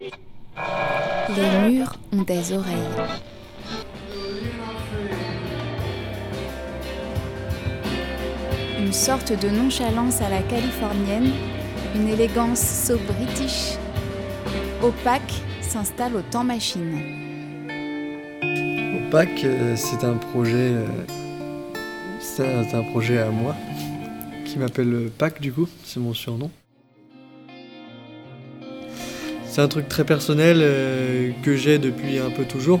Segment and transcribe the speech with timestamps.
[0.00, 2.74] Les murs ont des oreilles.
[8.78, 11.30] Une sorte de nonchalance à la californienne,
[11.94, 13.76] une élégance so british.
[14.82, 15.32] Opaque
[15.62, 17.00] s'installe au temps machine.
[19.08, 20.86] Opaque, euh, c'est un projet, euh,
[22.20, 23.56] c'est un projet à moi
[24.44, 26.50] qui m'appelle Pac du coup, c'est mon surnom.
[29.54, 32.80] C'est un truc très personnel euh, que j'ai depuis un peu toujours,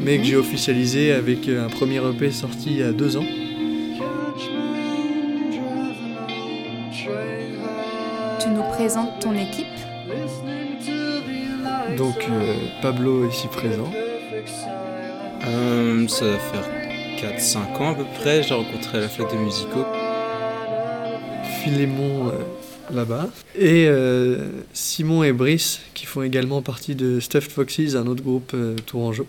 [0.00, 3.24] mais que j'ai officialisé avec un premier EP sorti il y a deux ans.
[8.40, 9.68] Tu nous présentes ton équipe
[11.96, 13.88] Donc euh, Pablo ici présent.
[15.46, 16.68] Euh, ça va faire
[17.38, 19.86] 4-5 ans à peu près, j'ai rencontré à la fête de musicaux.
[21.62, 22.32] Philémon euh,
[22.92, 23.28] là-bas.
[23.56, 28.52] Et euh, Simon et Brice qui font également partie de Stuffed Foxes, un autre groupe
[28.54, 29.26] euh, tourangeau.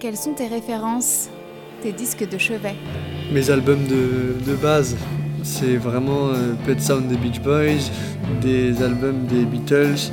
[0.00, 1.28] Quelles sont tes références?
[1.82, 2.74] Tes disques de chevet?
[3.32, 4.96] Mes albums de, de base,
[5.42, 7.90] c'est vraiment euh, Pet Sound des Beach Boys,
[8.42, 10.10] des albums des Beatles,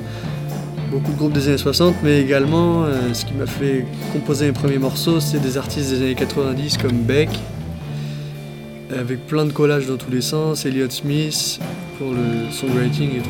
[0.91, 4.51] beaucoup de groupes des années 60, mais également euh, ce qui m'a fait composer mes
[4.51, 7.29] premiers morceaux, c'est des artistes des années 90 comme Beck,
[8.97, 11.59] avec plein de collages dans tous les sens, Elliott Smith
[11.97, 13.29] pour le songwriting et tout.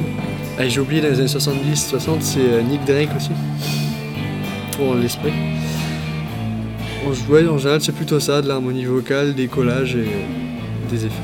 [0.57, 3.31] Ah, et j'ai oublié dans les années 70-60, c'est euh, Nick Drake aussi,
[4.77, 5.33] pour l'esprit.
[7.05, 11.05] En, ouais, en général, c'est plutôt ça, de l'harmonie vocale, des collages et euh, des
[11.05, 11.15] effets.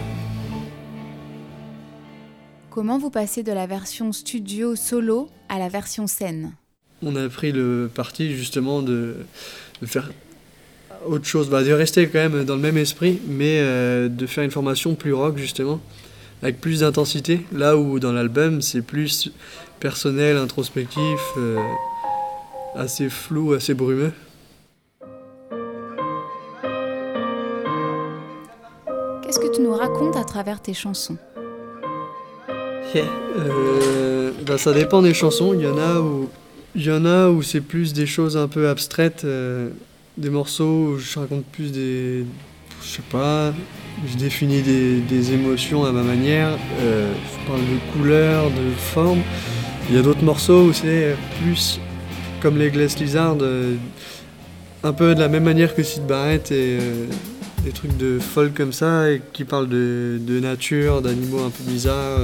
[2.69, 6.53] Comment vous passez de la version studio solo à la version scène?
[7.01, 9.17] On a pris le parti justement de,
[9.81, 10.09] de faire
[11.07, 14.43] autre chose, bah, de rester quand même dans le même esprit, mais euh, de faire
[14.43, 15.79] une formation plus rock justement,
[16.41, 17.41] avec plus d'intensité.
[17.51, 19.31] Là où dans l'album c'est plus
[19.79, 21.57] personnel, introspectif, euh,
[22.75, 24.11] assez flou, assez brumeux.
[29.23, 31.17] Qu'est-ce que tu nous racontes à travers tes chansons?
[32.95, 35.53] Euh, bah, ça dépend des chansons.
[35.53, 36.29] Il y en a où,
[36.75, 39.69] il y en a où c'est plus des choses un peu abstraites, euh,
[40.19, 42.25] des morceaux où je raconte plus des,
[42.83, 43.53] je sais pas,
[44.05, 46.57] je définis des, émotions à ma manière.
[46.81, 49.21] euh, je parle de couleurs, de formes.
[49.89, 51.79] Il y a d'autres morceaux où c'est plus
[52.41, 53.75] comme les Glass Lizard, euh,
[54.83, 57.05] un peu de la même manière que Sid Barrett et euh,
[57.63, 62.19] des trucs de folk comme ça et qui parlent de, nature, d'animaux un peu bizarres.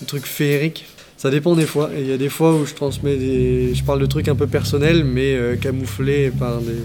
[0.00, 0.86] des trucs féeriques.
[1.20, 1.90] Ça dépend des fois.
[1.94, 3.74] Et il y a des fois où je transmets des.
[3.74, 6.78] Je parle de trucs un peu personnels, mais euh, camouflés par des.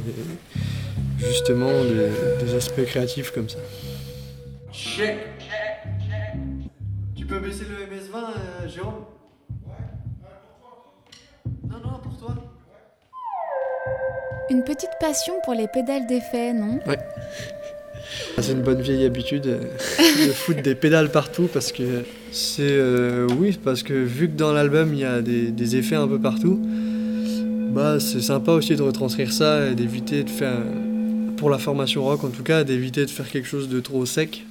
[1.20, 3.60] Justement, des, des aspects créatifs comme ça.
[4.74, 5.20] Check
[7.16, 9.06] Tu peux baisser le MS20, Jérôme?
[11.64, 12.36] Non, non, pour toi.
[14.50, 16.80] Une petite passion pour les pédales d'effet, non?
[16.86, 16.96] Ah,
[18.40, 22.62] C'est une bonne vieille habitude euh, de foutre des pédales partout parce que c'est.
[22.64, 26.08] euh, oui, parce que vu que dans l'album il y a des, des effets un
[26.08, 26.60] peu partout,
[27.72, 30.58] bah c'est sympa aussi de retranscrire ça et d'éviter de faire.
[31.38, 34.46] Pour la formation rock en tout cas, d'éviter de faire quelque chose de trop sec.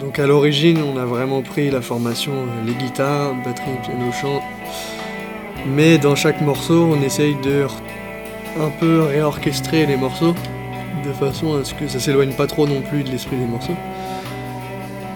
[0.00, 4.40] Donc à l'origine, on a vraiment pris la formation euh, les guitares, batterie, piano, chant.
[5.66, 7.64] Mais dans chaque morceau, on essaye de
[8.58, 10.34] un peu réorchestrer les morceaux
[11.04, 13.76] de façon à ce que ça s'éloigne pas trop non plus de l'esprit des morceaux.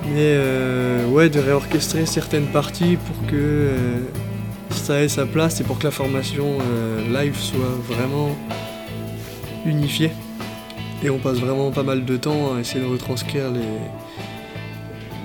[0.06, 4.00] Mais euh, ouais, de réorchestrer certaines parties pour que euh,
[4.70, 8.36] ça ait sa place et pour que la formation euh, live soit vraiment
[9.64, 10.10] unifiée.
[11.02, 13.50] Et on passe vraiment pas mal de temps à essayer de retranscrire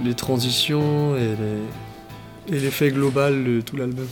[0.03, 4.07] les, transitions et l'effet global de tout l'album.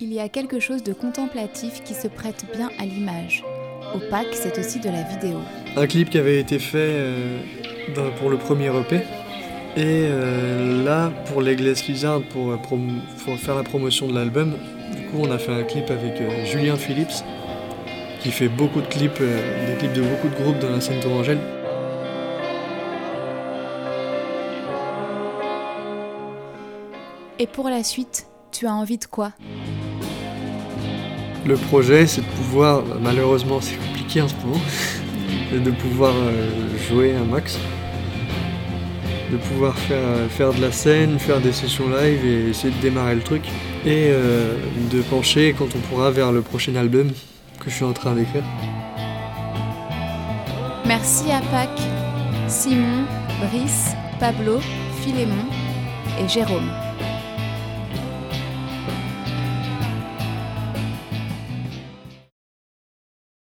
[0.00, 3.42] Il y a quelque chose de contemplatif qui se prête bien à l'image.
[3.94, 5.38] Opaque, c'est aussi de la vidéo.
[5.76, 7.38] un clip qui avait été fait euh,
[7.94, 8.96] dans- pour le premier EP.
[9.76, 12.78] Et euh, là, pour les Glass Lizard, pour, euh, pour
[13.38, 14.54] faire la promotion de l'album,
[14.94, 17.22] du coup, on a fait un clip avec euh, Julien Phillips,
[18.22, 21.38] qui fait beaucoup de clips, des clips de beaucoup de groupes dans la scène tourangelle.
[27.38, 29.32] Et pour la suite, tu as envie de quoi?
[31.46, 34.60] Le projet, c'est de pouvoir, malheureusement, c'est compliqué en ce moment,
[35.52, 36.48] de pouvoir euh,
[36.88, 37.58] jouer un max,
[39.30, 43.14] de pouvoir faire, faire de la scène, faire des sessions live et essayer de démarrer
[43.14, 43.44] le truc,
[43.84, 44.56] et euh,
[44.90, 47.10] de pencher quand on pourra vers le prochain album
[47.60, 48.42] que je suis en train d'écrire.
[50.84, 51.80] Merci à Pâques,
[52.48, 53.04] Simon,
[53.40, 54.58] Brice Pablo,
[55.02, 55.44] Philémon
[56.20, 56.70] et Jérôme.